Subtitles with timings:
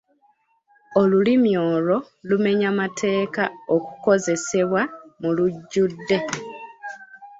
[1.01, 1.97] Olulimi olwo
[2.27, 3.43] lumenya mateeka
[3.75, 4.81] okukozesebwa
[5.21, 6.17] mu lujjudde.